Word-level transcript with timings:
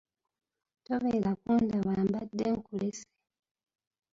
Tobeera 0.85 1.31
kundaba 1.41 1.93
mbadde 2.05 2.45
nkulesse. 2.57 3.07